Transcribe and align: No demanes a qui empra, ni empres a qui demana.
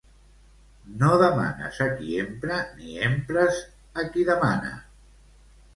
No 1.01 1.11
demanes 1.23 1.81
a 1.87 1.87
qui 1.99 2.17
empra, 2.23 2.59
ni 2.81 2.97
empres 3.11 3.61
a 4.05 4.11
qui 4.11 4.29
demana. 4.33 4.75